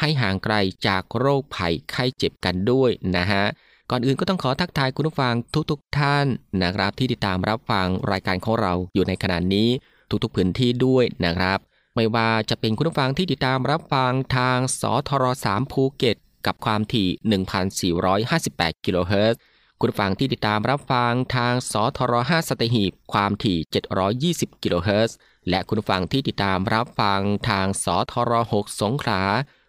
[0.00, 0.54] ให้ห่างไกล
[0.86, 3.44] จากโรคภัยไข้เจ็บกันด้วยนะฮะ
[3.90, 5.34] ก่อนอื่นก็ต้องขอทักทายคุณผู้ฟัง
[5.70, 6.26] ทุกๆทท่าน
[6.62, 9.68] นะครับ ที่ติดตามรับฟังรายการของเราอยู่ในขณะนี้
[10.22, 11.58] ทุกๆพื้นที่ด้วยนะครับ
[11.94, 16.16] ไม่ว่าจะเป็นคุณผู้ฟังที่ติดตามรับฟังทางสทร3ภูเก็ต
[16.46, 17.08] กับความถี่
[18.18, 19.38] 1,458 กิโลเฮิรตซ์
[19.80, 23.58] คุณฟังที่ติดตามรับฟังทางสทร5สตหีบความถี่
[24.48, 25.16] 720 กิโลเฮิรตซ์
[25.48, 29.22] และคุณฟังที่ติดตามรับฟังทางสทร6สงขลา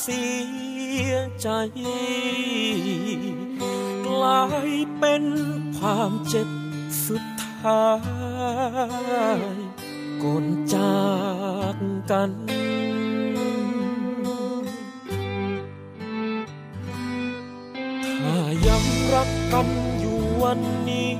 [0.00, 0.24] เสี
[1.10, 1.48] ยใจ
[4.06, 5.24] กลายเป็น
[5.78, 6.48] ความเจ็บ
[7.06, 7.24] สุด
[7.60, 7.88] ท้า
[9.38, 9.40] ย
[10.22, 10.44] ก่อน
[10.74, 11.02] จา
[11.74, 11.76] ก
[12.10, 12.30] กัน
[18.22, 19.68] ถ้ายังรักกัน
[19.98, 21.10] อยู่วันนี้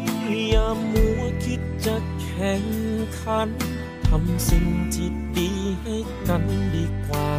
[0.51, 2.65] อย่ามัวคิดจะแข่ง
[3.21, 3.49] ขัน
[4.07, 5.51] ทำสิ่งที่ดี
[5.83, 5.97] ให้
[6.29, 6.43] กัน
[6.75, 7.31] ดีกว่า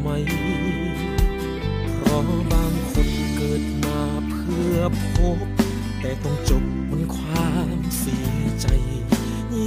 [0.00, 0.08] ไหม
[1.96, 2.22] เพราะ
[2.52, 4.00] บางคนเกิดมา
[4.30, 4.78] เพื่อ
[5.14, 5.38] พบ
[6.00, 8.30] แต่ต้องจบบนความเสีย
[8.60, 8.66] ใจ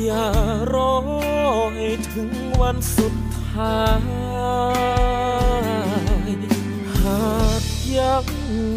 [0.04, 0.28] อย่า
[0.74, 0.94] รอ
[1.76, 2.30] ให้ถึง
[2.62, 3.16] วันสุด
[3.50, 4.02] ท้าย
[7.02, 7.22] หา
[7.62, 7.64] ก
[7.98, 8.26] ยัง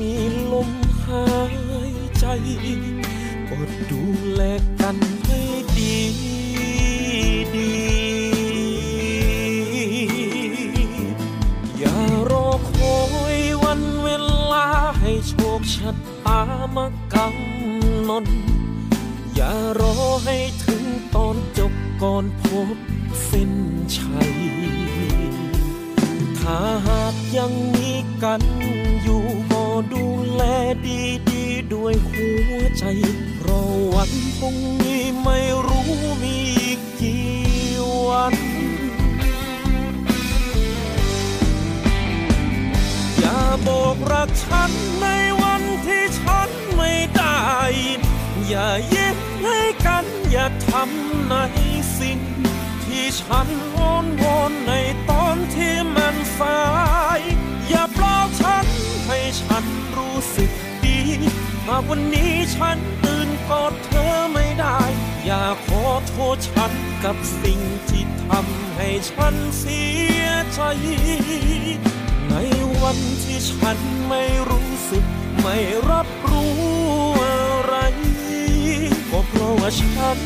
[0.01, 0.15] มี
[0.53, 0.71] ลม
[1.07, 2.27] หายใจ
[3.49, 3.59] ก็
[3.91, 4.03] ดู
[4.33, 4.43] แล
[4.81, 4.97] กัน
[16.77, 18.25] มากำหนด
[19.35, 19.95] อย่ารอ
[20.25, 20.83] ให้ถึง
[21.15, 21.73] ตอนจบ
[22.03, 22.45] ก่อนพ
[22.75, 22.77] บ
[23.25, 23.53] เส้น
[23.97, 24.33] ชัย
[26.39, 28.43] ถ้าหากยังมีกัน
[29.03, 30.43] อยู่ก็ดูแล
[30.87, 31.01] ดี
[31.31, 31.45] ดี
[31.75, 32.85] ด้วยหัวใจ
[33.37, 35.91] เพราะวันพรุ่งนี้ไม่รู้
[36.23, 37.29] มีอีกกี่
[38.09, 38.35] วัน
[43.19, 44.71] อย่าบอกรักฉัน
[45.01, 45.07] ใน
[48.49, 51.35] อย่ายิ้มให้กันอย่าทำใน
[51.99, 52.19] สิ่ง
[52.85, 54.73] ที่ฉันอ้อนวอนใน
[55.11, 56.63] ตอนที่มันสา
[57.19, 57.21] ย
[57.69, 58.67] อย่าปลอบฉัน
[59.07, 59.65] ให้ฉัน
[59.97, 60.51] รู้สึก
[60.85, 60.99] ดี
[61.67, 64.79] หากวันนี้ฉันตื่นกอดเธอไม่ได้
[65.25, 66.73] อย่าขอโทษฉัน
[67.05, 69.83] กับสิ่งที่ทำให้ฉันเสี
[70.23, 70.25] ย
[70.55, 70.61] ใจ
[72.29, 72.35] ใน
[72.83, 75.05] วันที่ฉันไม่รู้สึก
[75.41, 75.57] ไม่
[75.91, 76.53] รับรู้
[77.21, 77.75] อะไร
[79.35, 80.19] ก็เพราะว่าฉัน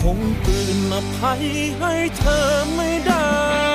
[0.00, 1.42] คงปืนอภัย
[1.78, 2.38] ให้เธอ
[2.74, 3.71] ไม่ได้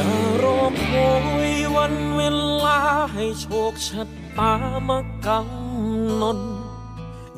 [0.00, 0.14] อย่า
[0.44, 1.10] รอคอ
[1.48, 2.22] ยวันเว
[2.64, 2.80] ลา
[3.12, 4.02] ให้โชคชะ
[4.38, 4.54] ตา
[4.88, 6.38] มากำหนด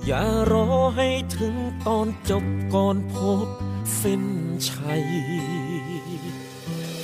[0.04, 0.66] อย่ารอ
[0.96, 1.54] ให้ถึง
[1.86, 3.14] ตอนจบก่อนพ
[3.44, 3.46] บ
[3.96, 4.24] เส้น
[4.68, 5.04] ชัย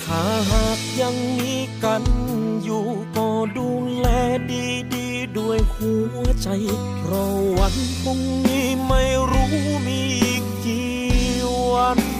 [0.03, 2.05] ถ้าหากยังมีกัน
[2.65, 2.87] อยู่
[3.17, 4.07] ก็ดูแล
[4.53, 6.49] ดีดีด้วยหัวใจ
[6.99, 9.53] เพราะวันพรุ่งนี้ไม่รู้
[9.87, 10.93] มีอีกกี่
[11.73, 12.18] วัน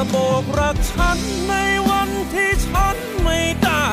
[0.00, 1.54] อย่าบอกรักฉันใน
[1.90, 3.84] วันที่ฉันไม่ได้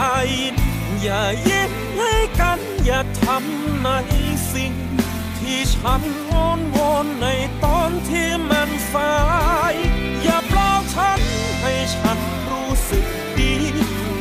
[1.02, 3.90] อย่ายิ้มให้กันอย่าทำใน
[4.54, 4.74] สิ่ง
[5.40, 7.28] ที่ฉันอ้อนวอนใน
[7.64, 9.16] ตอนที่มันสา
[9.74, 9.76] ย
[10.24, 11.20] อย่าปลอบฉัน
[11.62, 12.20] ให้ฉัน
[12.52, 13.06] รู้สึก
[13.40, 13.54] ดี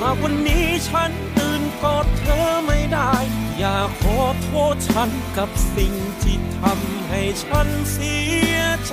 [0.01, 3.13] หากวันนี้ฉันตื่นกอดเธอไม่ได้
[3.59, 8.17] อย่าขอโทษฉันกับสิ่งที่ทำให้ฉันเสี
[8.55, 8.93] ยใจ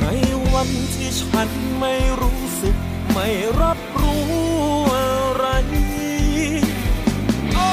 [0.00, 0.06] ใน
[0.52, 1.48] วันที่ฉัน
[1.78, 2.76] ไม่รู้สึก
[3.12, 3.28] ไม่
[3.60, 4.24] รับรู้
[4.94, 5.46] อะไร
[7.54, 7.70] โอ้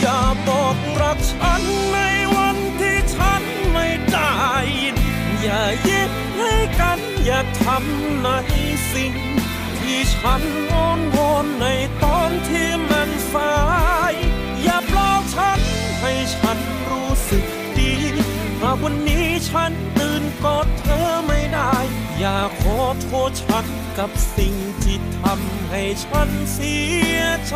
[0.00, 1.62] อย่าบอกรักฉัน
[1.92, 1.98] ใน
[2.36, 4.32] วันที่ฉันไม่ได้
[4.82, 4.96] ยิน
[5.42, 8.28] อย่ายิ้มให้กันอย่าทำใน
[8.92, 9.12] สิ่ง
[9.80, 11.66] ที่ฉันอ้อนวอนใน
[12.02, 13.54] ตอนที่มันสา
[14.12, 14.14] ย
[14.62, 15.60] อย่าปลอบฉัน
[16.00, 16.58] ให้ฉัน
[16.90, 17.44] รู้สึก
[17.78, 17.92] ดี
[18.60, 19.07] หากวัน
[19.48, 21.74] ฉันตื่นกอดเธอไม่ได้
[22.18, 23.66] อย่าขอโทษฉัน
[23.98, 26.76] กับสิ่งที่ทำให้ฉันเสี
[27.16, 27.54] ยใจ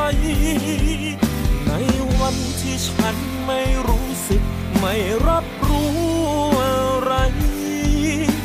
[1.67, 1.73] ใน
[2.21, 4.43] วันที่ฉันไม่รู้สึก
[4.81, 4.95] ไม่
[5.29, 5.93] รับรู้
[6.63, 7.13] อะไร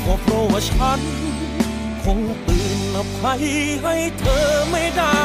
[0.04, 1.02] ก็เพราะว่าฉัน
[2.04, 3.44] คงตื่นอภัย
[3.84, 5.18] ให้เธอไม่ได้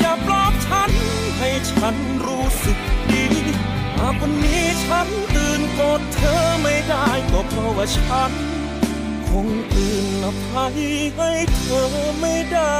[0.00, 0.90] อย่าปลอบฉัน
[1.38, 1.96] ให้ฉัน
[2.26, 2.78] รู้สึก
[3.10, 3.24] ดี
[3.96, 5.08] หากวันนี้ฉัน
[5.78, 8.32] โกอดเธอไม่ได้ก็เพราะว่าฉัน
[9.28, 10.74] คงตื่นอภัย
[11.16, 11.88] ให้เธอ
[12.20, 12.78] ไม่ได้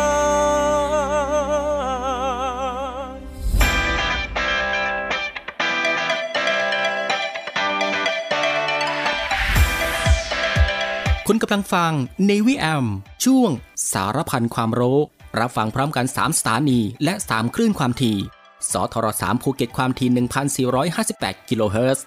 [11.27, 11.93] คุณกำลังฟัง
[12.29, 12.87] Navy AM
[13.25, 13.51] ช่วง
[13.93, 14.99] สารพันความรู้
[15.39, 18.17] รับฟังพร้อมกัน 3 สถานี และ 3 คลื่นความถี่
[18.73, 22.07] สทร3ภูเก็ตความถี่ 1,458 กิโลเฮิรตซ์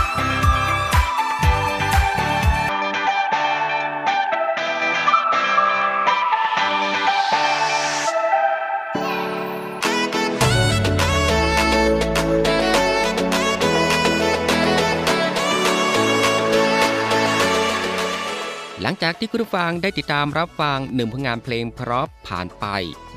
[18.81, 22.65] หลังจากที่คุณผู้ฟังได้ติดตามรับฟังหนึ่งผลงานเพลงเพราะผ่านไป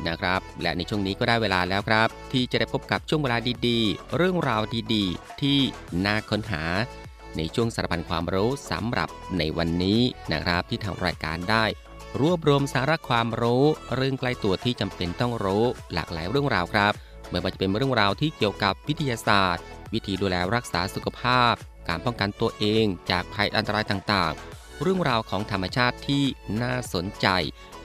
[0.06, 4.62] นะครับ และในช่วงนี้ก็ได้เวลาแล้วครับ ที่จะได้พบกับช่วงเวลาดีๆ เรื่องราว
[4.94, 5.58] ดีๆ ที่
[6.04, 6.64] น่าค้นหา
[7.36, 10.00] ในช่วงสารพันความรู้สำหรับในวันนี้
[10.32, 11.64] นะครับ ที่ทางรายการได้
[12.20, 16.92] รวบรวมสาระความรู้ เรื่องใกล้ตัวที่จำเป็นต้องรู้ หลากหลายเรื่องราวครับ
[17.30, 21.54] ไม่ว่าจะเป็นเรื่องราวที่เกี่ยวกับวิทยาศาสตร์ วิธีดูแลรักษาสุขภาพ
[21.88, 26.24] การป้องกันตัวเองจากภัยอันตรายต่างๆ เรื่องราวของธรรมชาติที่
[26.62, 27.26] น่าสนใจ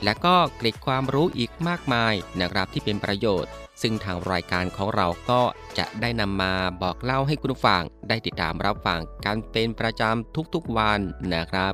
[0.03, 5.41] และก็เกร็ดความรู้อีกมากมายนะครับที่เป็นประโยชน์ ซึ่งทางรายการของเราก็
[5.77, 11.00] จะได้นำมาบอกเล่าให้คุณผู้ฟังได้ติดตามรับฟังกันเป็นประจำทุกๆวัน
[11.34, 11.74] นะครับ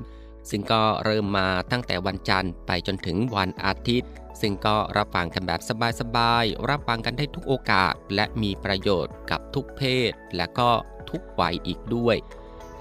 [0.50, 4.10] ซึ่งก็เริ่มมาตั้งแต่วันจันทร์ไปจนถึงวันอาทิตย์
[4.42, 5.62] ซึ่งก็รับฟังกันแบบ
[6.00, 10.70] สบายๆรับฟังกันได้ทุกโอกาส และมีประโยชน์กับทุกเพศ และก็
[11.10, 12.18] ทุกวัยอีกด้วย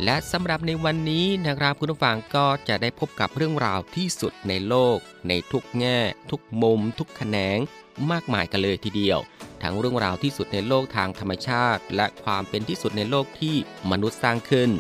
[0.03, 4.97] และสำหรับในวันนี้นะครับคุณผู้ฟังก็จะได้พบกับเรื่องราวที่สุดในโลก
[5.29, 5.99] ในทุกแง่
[6.31, 7.59] ทุกมุม ทุกแขนง
[8.11, 9.19] มากมายกันเลยทีเดียว
[9.63, 13.57] ทั้งเรื่องราวที่สุดในโลกทางธรรมชาติ และความเป็นที่สุดในโลกที่
[13.91, 14.71] มนุษย์สร้างขึ้น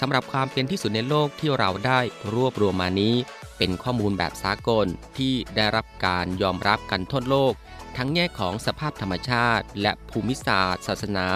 [0.00, 2.00] สำหรับความเป็นที่สุดในโลกที่เราได้
[2.34, 3.14] รวบรวมมานี้
[3.58, 4.86] เป็นข้อมูลแบบสากล
[5.18, 7.52] ที่ได้รับการยอมรับกันทั่วโลก
[7.96, 11.28] ทั้งแง่ของสภาพธรรมชาติ และภูมิศาสตร์ ศาสนา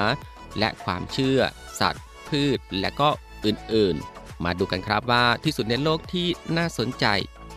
[0.58, 1.40] และความเชื่อ
[1.80, 3.08] สัตว์ พืช และก็
[3.44, 7.06] อื่นๆ มาดูกันครับว่าที่สุดในโลกที่น่าสนใจ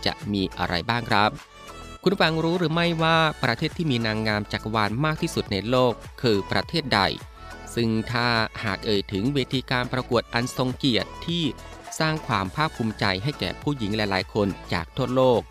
[0.05, 1.29] จะมีอะไรบ้างครับ
[2.03, 7.01] คุณฟังรู้หรือไม่ว่าประเทศที่มีนางงามจักรวาลมากที่สุดในโลกคือประเทศใด
[7.75, 8.27] ซึ่งถ้า
[8.63, 11.43] หากเอ่ยถึงเวทีการประกวดอันทรงเกียรติที่
[11.99, 15.41] สร้างความภาคภูมิใจให้แก่ผู้หญิงหลายๆ คนจากทั่วโลก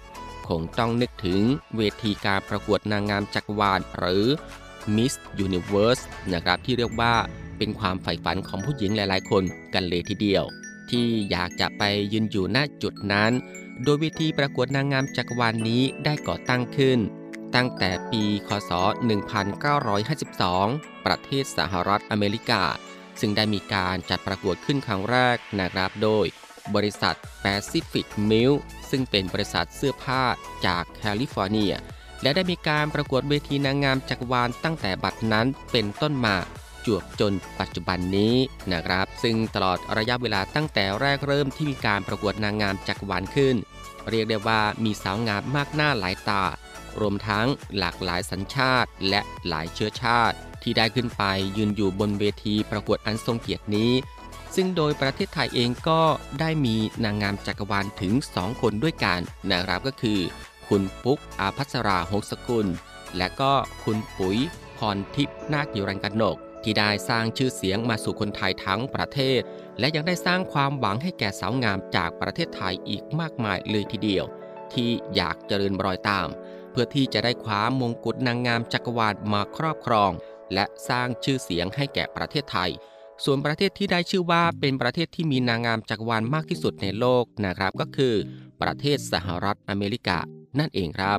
[0.49, 1.41] คงต้องนึกถึง
[1.77, 4.27] เวทีการประกวดนางงามจักรวาลหรือ
[4.97, 5.15] Miss
[5.47, 7.15] Universe นะครับที่เรียกว่า
[7.61, 10.45] เป็นความใฝ่ฝันของผู้หญิงหลายๆ คนกันเลยทีเดียว
[10.91, 13.33] ที่อยากจะไปยืนอยู่หน้าจุดนั้น
[13.83, 16.99] โดยเวทีประกวดนางงามจักรวาลนนี้ได้ก่อตั้งขึ้น
[17.55, 18.73] ตั้งแต่ปีคศ
[19.89, 22.63] 1952 ประเทศสหรัฐอเมริกา
[23.21, 26.27] ซึ่งได้มีการจัดประกวดขึ้นครั้งแรกนะครับโดย
[26.75, 28.59] บริษัท Pacific Milk
[28.91, 30.23] ซึ่งเป็นบริษัทเสื้อผ้า
[30.67, 31.75] จากแคลิฟอร์เนีย
[32.23, 36.37] และได้มีการประกวดเวทีนางงามจักรวาลตั้งแต่บัดนั้นเป็นต้นมา
[36.87, 38.35] จวบจนปัจจุบันนี้
[38.73, 43.57] นะครับ ซึ่งตลอดระยะเวลาตั้งแต่แรกเริ่มที่มีการประกวดนางงามจักรวาลขึ้น
[44.11, 46.45] เรียกได้ว่ามีสาวงามมากหน้าหลายตา
[47.01, 47.47] รวมทั้ง
[47.79, 51.23] หลากหลายสัญชาติและหลายเชื้อชาติ ที่ได้ขึ้นไป
[51.57, 53.93] ยืนอยู่บนเวทีประกวดอันทรงเกียรตินี้
[54.55, 56.03] ซึ่งโดยประเทศไทยเองก็
[56.41, 59.21] ได้มีนางงามจักรวาลถึง 2 คนด้วยกัน
[59.51, 60.21] นะครับก็คือ
[60.69, 62.67] คุณปุ๊กอาภัสราหงสกุล
[63.17, 63.53] และก็
[63.85, 64.39] คุณปุ๋ย
[64.79, 69.41] พรทิพย์นาคยิรันกนก ที่ได้สร้างชื่อเสียงมาสู่คนไทยทั้งประเทศ
[69.79, 74.25] และยังได้สร้างความหวังให้แก่สาวงามจากประเทศไทยอีกมากมายเลยทีเดียว
[74.73, 76.29] ที่อยากเจริญรอยตาม
[76.71, 80.11] เพื่อที่จะได้คว้ามงกุฎนางงามจักรวาลมาครอบครอง
[80.55, 82.71] และสร้างชื่อเสียงให้แก่ประเทศไทย
[83.25, 88.15] ส่วนประเทศที่ได้ชื่อว่าเป็นประเทศที่มีนางงามจักรวาลมากที่สุดในโลกนะครับก็คือ
[88.63, 90.19] ประเทศสหรัฐอเมริกา
[90.59, 91.19] นั่นเองครับ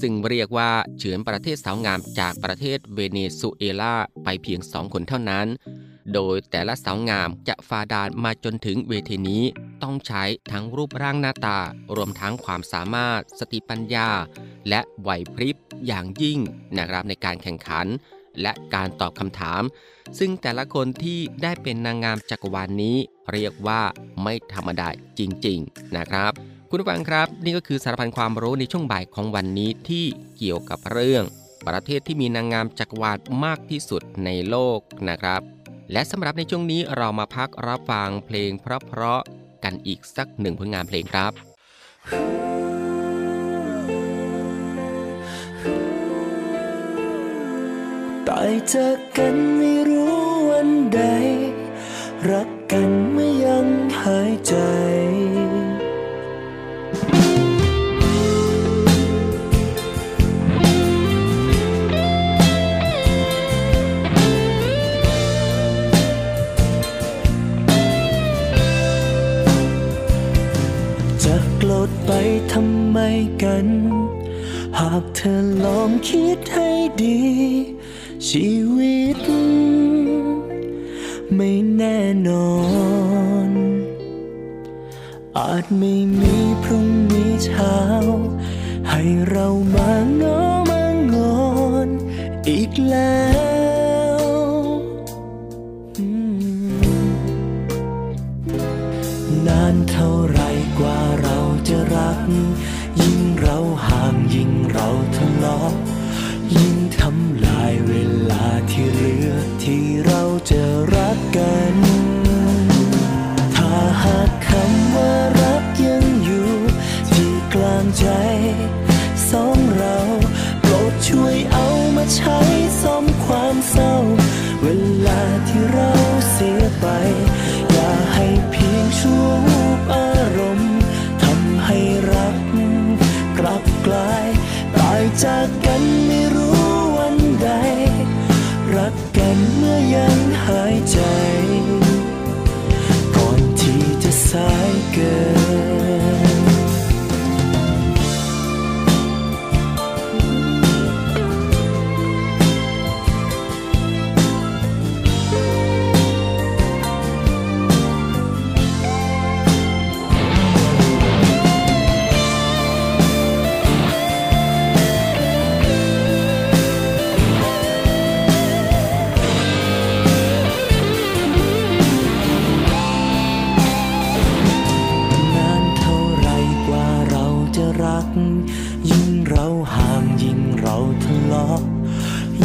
[0.00, 5.46] ซึ่งเรียกว่าเฉือนประเทศสาวงามจากประเทศเวเนซุเอลาไปเพียงสองคนเท่านั้น
[6.14, 9.42] โดยแต่ละสาวงามจะฝ่าดานมาจนถึงเวทีนี้
[9.82, 11.58] ต้องใช้ทั้งรูปร่างหน้าตา
[11.96, 14.08] รวมทั้งความสามารถ สติปัญญา
[14.68, 16.38] และไหวพริบอย่างยิ่ง
[16.76, 17.86] นะครับในการแข่งขัน
[18.42, 19.62] และการตอบคำถาม
[20.18, 22.96] ซึ่งแต่ละคนที่ได้เป็นนางงามจักรวาลนนี้
[23.32, 23.82] เรียกว่า
[24.22, 26.32] ไม่ธรรมดาจริง ๆ นะครับ
[26.74, 30.04] คุณผู้ฟังครับ นี่ก็คือสารพันความรู้ในช่วงบ่ายของวันนี้ที่
[30.36, 31.24] เกี่ยวกับเรื่อง
[31.66, 35.40] ประเทศที่มีนางงามจักรวาลมากที่สุดในโลกนะครับ
[35.92, 41.32] และสำหรับในช่วงนี้เรามาพักรับฟังเพลงเพราะๆกันอีกสักหนึ่งผลงานเพลงครับ
[48.28, 50.16] ตายจากกันไม่รู้
[50.50, 51.00] วันใด
[52.30, 53.66] รักกันเมื่อยัง
[54.00, 54.54] หายใจ
[71.82, 72.12] จะโกรธไป
[72.52, 72.98] ทำไม
[73.42, 73.66] กัน
[74.78, 76.70] หากเธอลองคิดให้
[77.02, 77.20] ดี
[78.28, 79.18] ชีวิต
[81.34, 82.52] ไม่แน่นอ
[83.48, 83.50] น
[85.38, 87.78] อาจไม่มีพรุ่งนี้เช้า
[88.90, 90.84] ให้เรามาง้อมา
[91.14, 91.44] งอ
[91.86, 91.88] น
[92.48, 93.31] อีกแล้ว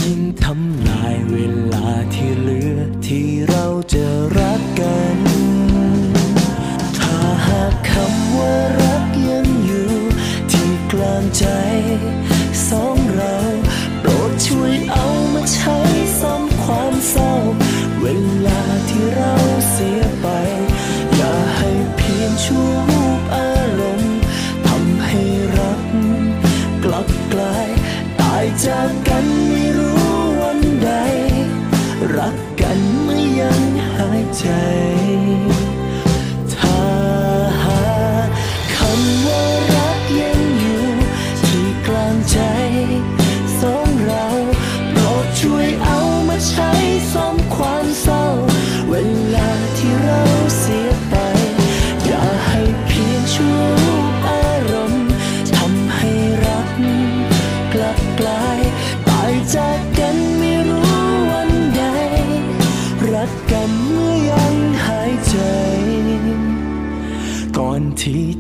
[0.08, 1.36] ยิ่งทำลายเว
[1.74, 4.07] ลาที่เหลือที่เราเจอ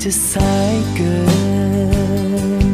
[0.09, 2.67] จะสายเกิน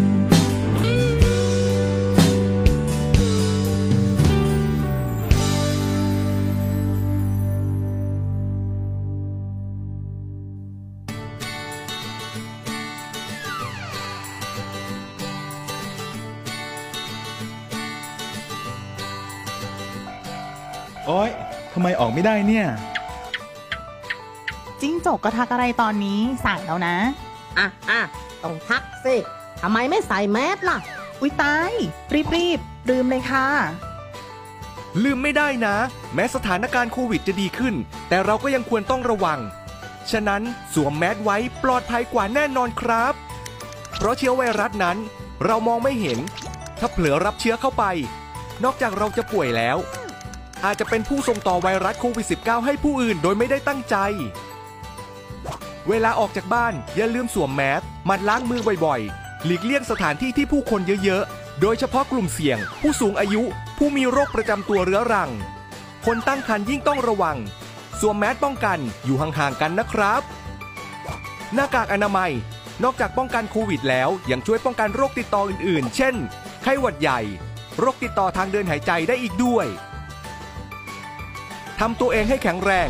[21.05, 21.29] โอ๊ย
[21.73, 22.67] ทำไมออกไม่ได้เนี่ย
[24.81, 26.95] จิ้งจกก็ทักอะไรตอนนี้สายแล้วนะ
[27.57, 27.99] อะอะ
[28.43, 29.15] ต้องทักสิ
[29.61, 30.77] ทำไมไม่ใส่แมสล่ะ
[31.19, 31.71] อุ้ยตาย
[32.13, 33.47] รีบรีบลืมเลยค่ะ
[35.03, 35.75] ลืมไม่ได้นะ
[36.13, 37.75] แม้สถานการณ์โควิดจะดีขึ้น
[38.09, 39.39] แต่เราก็ยังควรต้องระวัง
[40.11, 40.41] ฉะนั้น
[40.73, 43.13] สวมแมสไว้ปลอดภัยกว่าแน่นอนครับ
[43.95, 44.97] เพราะเชื้อไวรัสนั้น
[45.45, 46.19] เรามองไม่เห็น
[46.79, 47.83] ถ้าเผลอรับเชื้อเข้าไป
[48.63, 49.77] นอกจากเราจะป่วยแล้ว
[50.65, 53.95] อาจจะเป็นผู้ส่งต่อไวรัสโควิด -19 ให้ผู้อื่นโดยไม่ได้ตั้งใจ
[55.89, 63.43] เวลาออกจากบ้านอย่าลืมสวมแมสมันล้างมือบ่อยๆ หลีกเลี่ยงสถานที่ที่ผู้คนเยอะๆ โดยเฉพาะกลุ่มเสี่ยง ผู้สูงอายุ
[63.77, 65.31] ผู้มีโรคประจำตัวเรื้อรัง
[66.05, 67.37] คนตั้งครรภ์ยิ่งต้องระวัง
[67.99, 70.21] สวมแมสป้องกันอยู่ห่างๆกันนะครับ
[71.53, 72.31] หน้ากากอนามัย
[72.83, 76.15] นอกจากป้องกันโควิดแล้วยังช่วยป้องกันโรคติดต่ออื่นๆ เช่น
[76.63, 77.19] ไข้หวัดใหญ่
[77.79, 79.67] โรคติดต่อทางเดินหายใจได้อีกด้วย
[81.79, 82.89] ทำตัวเองให้แข็งแรง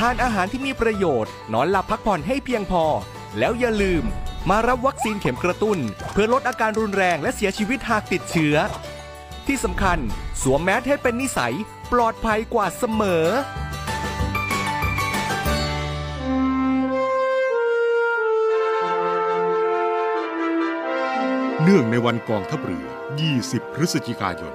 [0.00, 2.84] ทานอาหารที่มีประโยชน์ นอนหลับพักผ่อนให้เพียงพอ
[3.38, 4.04] แล้วอย่าลืม
[4.50, 5.78] มารับวัคซีนเข็มกระตุ้น
[6.12, 8.56] เพื่อลดอาการรุนแรงและเสียชีวิตหากติดเชื้อ
[9.46, 9.98] ที่สำคัญ
[10.42, 11.54] สวมแมสให้เป็นนิสัย
[11.92, 13.26] ปลอดภัยกว่าเสมอ
[21.62, 22.86] เนื่องในวันกองทัพเรือ
[23.30, 24.52] 20 พฤศจิกายน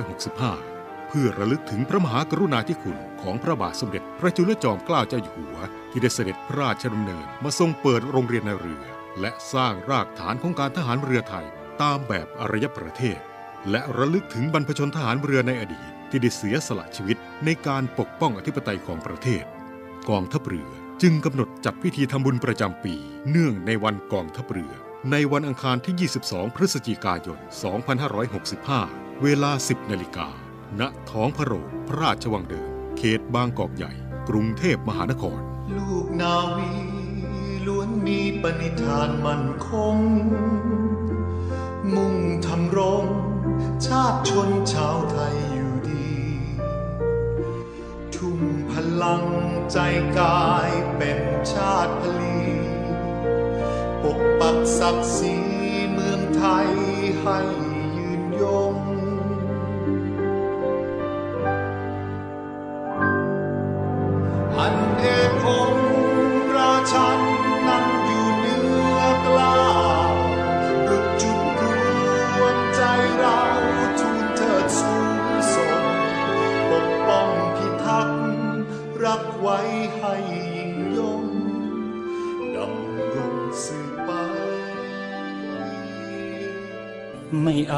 [0.00, 0.79] 2565
[1.12, 5.56] เพื่อระลึกถึงพระมหากรุณาธิคุณของพระบาทสมเด็จ พระจุลจอมเกล้าเจ้าอยู่หัว
[5.90, 8.84] ที่ได้เสด็จพระราชดำเนิน มาทรงเปิดโรงเรียนในเรือ
[9.20, 11.46] และสร้างรากฐานของการทหารเรือไทย
[11.82, 13.18] ตามแบบอารยประเทศ
[13.70, 19.44] และระลึกถึงบรรพชนทหารเรือในอดีต ที่ได้เสียสละชีวิตในการปกป้องอธิปไตยของประเทศ
[20.08, 20.70] กองทัพเรือ
[21.02, 22.94] จึงกำหนดจัดพิธีทำบุญประจำปี
[23.30, 24.72] เนื่องในวันกองทัพเรือ
[25.10, 27.38] ในวันอังคารที่ 22 พฤศจิกายน
[28.70, 30.28] 2565 เวลา 10 นาฬิกา
[30.78, 33.92] ณท้องพระโรงพระราชวังเดิม เขตบางกอกใหญ่
[34.28, 35.40] กรุงเทพมหานคร
[35.76, 36.72] ลูกนาวี
[37.66, 39.96] ล้วนมีปณิธานมั่นคง
[41.94, 43.04] มุ่งทำรง
[43.86, 46.14] ชาติชนชาวไทยอยู่ดี
[48.14, 49.24] ทุ่มพลัง
[49.72, 49.78] ใจ
[50.18, 51.20] กายเป็น
[51.52, 52.38] ชาติพลี
[54.02, 55.36] ปกปักศักดิ์ศรี
[55.92, 56.70] เมืองไทย
[57.20, 57.38] ให้
[57.96, 58.79] ยืนยง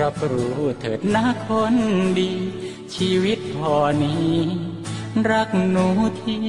[0.00, 1.74] รับรู้เถิดนะคน
[2.18, 2.32] ดี
[2.94, 4.34] ชีวิตพอนี้
[5.30, 5.86] รักหนู
[6.22, 6.42] ที่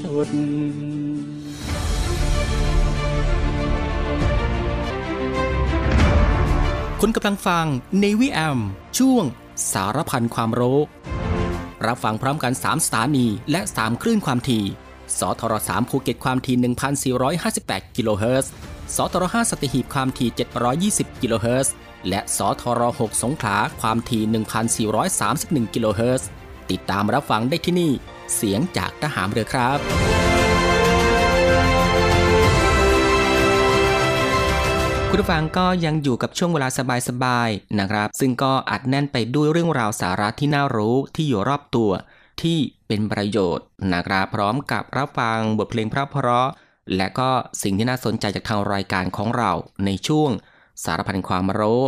[0.00, 0.30] สุด
[7.00, 7.66] คุณกำลังฟัง
[8.02, 8.58] Navy AM
[8.98, 9.24] ช่วง
[9.72, 10.78] สารพันความรู้
[11.86, 14.64] รับฟังพร้อมกัน 3 สถานี และ 3 คลื่นความถี่
[15.18, 16.56] สทร3ภูเก็ตความถี่
[17.26, 18.52] 1,458 กิโลเฮิรตซ์
[18.96, 20.30] สทร5สัตหีบความถี่
[21.14, 21.74] 720 กิโลเฮิรตซ์
[22.08, 24.22] และสทร6สงขลาความถี่
[25.08, 26.28] 1,431 กิโลเฮิรตซ์
[26.70, 27.92] ติดตามรับฟังได้ที่นี่
[28.34, 29.78] เสียงจากทหารเรือครับ
[35.10, 36.68] คุณผู้ฟังก็ยังอยู่กับช่วงเวลา
[37.08, 41.90] สบายๆนะครับ ซึ่งก็อัดแน่นไปด้วยเรื่องราวสาระที่น่ารู้ที่อยู่รอบตัว
[42.42, 45.94] ที่เป็นประโยชน์นะครับ พร้อมกับรับฟังบทเพลงเพ
[46.26, 46.48] ราะ
[46.96, 47.30] และก็
[47.62, 49.52] สิ่งที่น่าสนใจจากทางรายการของเรา
[49.84, 50.30] ในช่วง
[50.84, 51.82] สารพันความรู้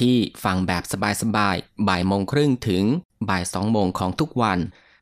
[0.00, 0.82] ที่ฟังแบบ
[1.22, 2.84] สบายๆ บ่ายโมงครึ่งถึง
[3.28, 4.58] บ่ายสองโมงของทุกวัน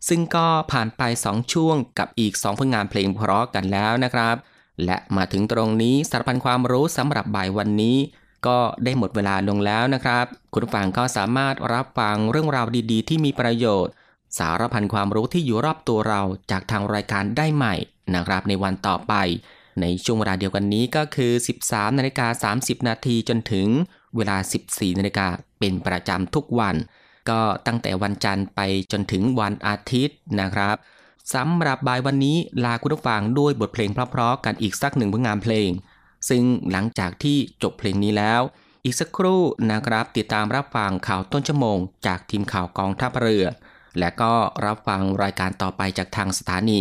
[0.09, 4.37] ซึ่งก็ผ่านไป 2 ช่วงกับอีก 2 ผลงานเพลงเพราะกันแล้วนะครับ
[4.85, 7.97] และมาถึงตรงนี้สารพันความรู้สำหรับบ่ายวันนี้
[8.47, 13.93] ก็ได้หมดเวลาลงแล้วนะครับ คุณผังก็สามารถรับฟังเรื่องราวดีๆ ที่มีประโยชน์
[14.39, 17.75] สารพันความรู้ที่อยู่รอบตัวเราจากทางรายการได้ใหม่
[18.15, 19.15] นะครับในวันต่อไป
[19.81, 21.33] ในช่วงเวลาเดียวกันนี้ก็คือ
[21.65, 23.67] 13นาฬิกา30 นาทีจนถึง
[24.17, 24.37] เวลา
[24.69, 25.27] 14นาฬิกา
[25.59, 26.77] เป็นประจำทุกวัน
[27.31, 28.61] ก็ตั้งแต่วันจันทร์ไป
[28.93, 30.77] จนถึงวันอาทิตย์นะครับ
[31.35, 35.71] สำหรับบ่ายวันนี้ลาคุณผู้ฟังด้วยบทเพลงเพราะๆกันอีกสักหนึ่งผลงานเพลง
[36.29, 38.41] ซึ่งหลังจากที่จบเพลงนี้แล้ว
[38.85, 43.45] อีกสักครู่นะครับติดตามรับฟังข่าวต้นชั่วโมง จากทีมข่าวกองทัพเรือ
[43.99, 44.33] และก็
[44.65, 46.81] รับฟังรายการต่อไปจากทางสถานี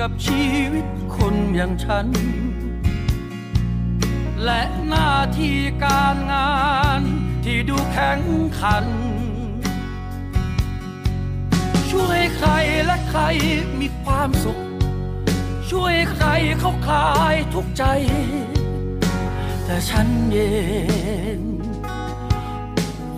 [0.00, 0.86] กับชีวิต
[1.16, 2.06] คนอย่างฉัน
[4.44, 6.54] และหน้าที่การงา
[7.00, 7.02] น
[7.44, 8.20] ที่ดูแข็ง
[8.60, 8.86] ขัน
[11.90, 12.50] ช่วยใคร
[12.84, 13.22] และใคร
[13.80, 14.60] มีความสุข
[15.70, 16.26] ช่วยใคร
[16.58, 17.84] เขาคลายทุกใจ
[19.64, 20.38] แต่ฉันเอ
[21.36, 21.38] ง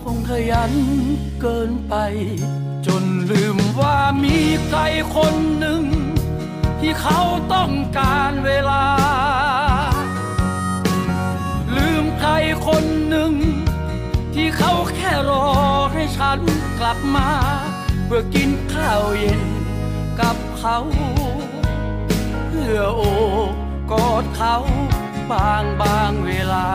[0.01, 0.73] คงขยัน
[1.41, 1.95] เกินไป
[2.87, 4.79] จนลืมว่ามีใคร
[5.15, 5.83] คนหนึ่ง
[6.85, 7.21] ที่เขา
[7.53, 8.85] ต้องการเวลา
[11.75, 12.31] ลืมใคร
[12.67, 13.33] คนหนึ่ง
[14.33, 15.47] ที่เขาแค่รอ
[15.93, 16.39] ให้ฉัน
[16.79, 17.29] กลับมา
[18.05, 19.43] เพื่อกินข้าวเย็น
[20.19, 20.77] กับเขา
[22.47, 23.01] เพื่อโอ
[23.51, 23.53] บ
[23.91, 24.55] กอดเขา
[25.31, 26.67] บางบางเวลา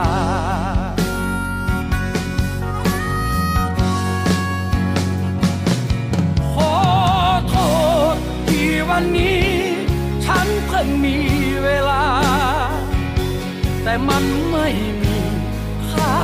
[6.52, 6.74] ขอ
[7.48, 7.54] โท
[8.14, 8.16] ษ
[8.48, 9.67] ที่วันนี้
[10.66, 11.16] เพิ่งมี
[11.62, 12.04] เวลา
[13.82, 14.68] แต่มันไม่
[15.02, 15.18] มี
[15.90, 16.14] ค่า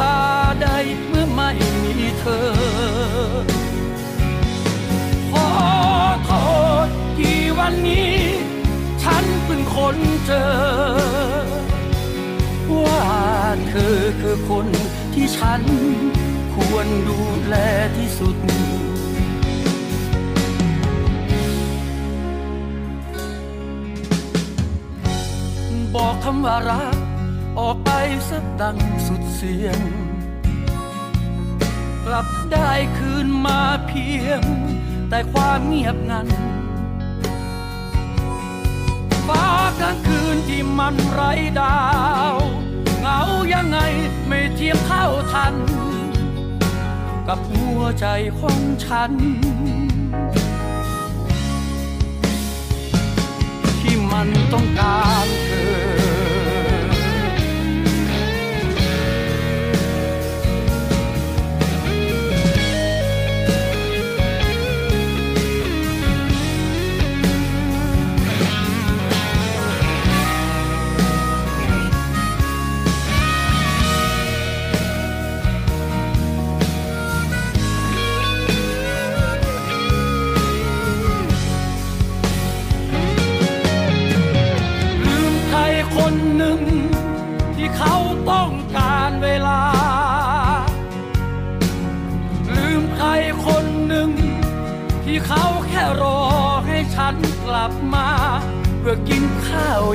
[0.62, 0.68] ใด
[1.06, 1.50] เมื่อไม่
[1.82, 2.46] มีเธอ
[5.30, 5.48] ขอ
[6.24, 6.30] โท
[6.84, 8.14] ษที่วันนี้
[9.02, 10.46] ฉันเพิ่งคนเจอ
[12.84, 13.04] ว่า
[13.68, 14.66] เธอคือคน
[15.14, 15.62] ที่ฉัน
[16.54, 17.54] ควรดูแล
[17.96, 26.98] ที่สุดำว่ารัก
[27.58, 27.90] ออกไป
[28.30, 29.80] สักดังสุดเสียง
[32.04, 34.42] กลับได้คืนมาเพียง
[35.08, 36.28] แต่ความเงียบงัน
[39.26, 39.46] ฟ้า
[39.80, 41.78] กลางคืนที่มันไร้ดา
[42.32, 42.34] ว
[43.00, 43.20] เหงา
[43.54, 43.78] ยังไง
[44.26, 45.54] ไม่เทียมเท่าทัน
[47.28, 48.06] กับหัวใจ
[48.40, 49.12] ของฉัน
[53.80, 55.50] ที่มันต้องการเธ
[55.90, 55.93] อ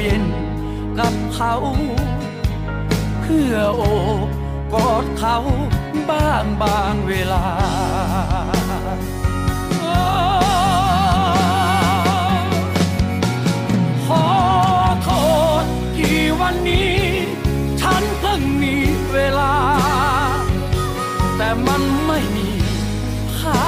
[0.03, 0.25] เย็น
[0.99, 1.55] กับเขา
[3.21, 3.81] เพื่อโอ
[4.25, 4.27] บ
[4.73, 5.37] กอดเขา
[6.09, 7.45] บ้างบางเวลา
[14.05, 14.25] ขอ
[15.03, 15.09] โท
[15.63, 15.65] ษ
[15.97, 16.97] ที่วันนี้
[17.81, 18.75] ฉันเพิ่งมี
[19.11, 19.53] เวลา
[21.37, 22.49] แต่มันไม่มี
[23.37, 23.63] ค่า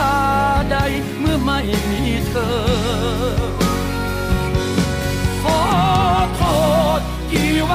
[0.72, 0.78] ใด
[1.20, 2.36] เมื่อไม่มีเธ
[2.68, 2.71] อ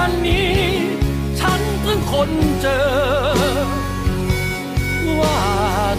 [0.09, 0.61] วันนี้
[1.41, 2.81] ฉันเพิ่งคนเจอ
[5.21, 5.39] ว่า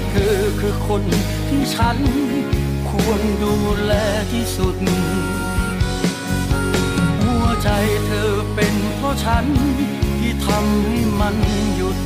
[0.10, 1.04] เธอคือคน
[1.50, 1.98] ที่ฉัน
[2.89, 3.93] ควรดูแล
[4.32, 4.76] ที่สุด
[7.22, 7.70] หัวใจ
[8.06, 9.46] เธอเป็นเพราะฉัน
[10.20, 11.36] ที่ทำให้มัน
[11.76, 11.98] หยุด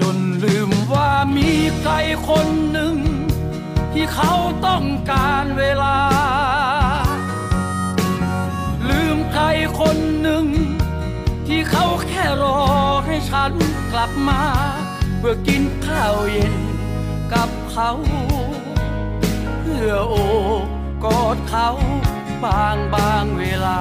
[0.00, 1.92] จนลืมว่ามีใคร
[2.28, 2.87] คนหนึ่ง
[4.00, 4.34] ที่เขา
[4.66, 5.98] ต้องการเวลา
[8.88, 9.44] ลืมใคร
[9.80, 10.46] คนหนึ่ง
[11.46, 12.60] ที่เขาแค่รอ
[13.06, 13.52] ให้ฉัน
[13.92, 14.42] กลับมา
[15.18, 16.56] เพื่อกินข้าวเย็น
[17.32, 17.90] กับเขา
[19.60, 20.14] เพื่อโอ
[20.64, 20.66] บ
[21.04, 21.68] กอดเขา
[22.44, 23.80] บางบางเวลา